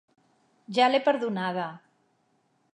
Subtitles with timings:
[0.77, 1.69] Ja l'he perdonada.